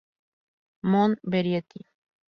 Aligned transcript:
Moon' 0.81 1.17
variety'. 1.23 1.85